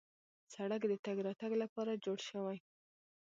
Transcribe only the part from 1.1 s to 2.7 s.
راتګ لپاره جوړ شوی.